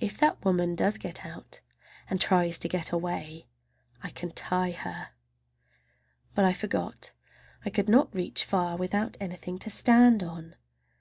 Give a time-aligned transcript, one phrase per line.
[0.00, 1.60] If that woman does get out,
[2.08, 3.46] and tries to get away,
[4.02, 5.10] I can tie her!
[6.34, 7.12] But I forgot
[7.64, 10.56] I could not reach far without anything to stand on!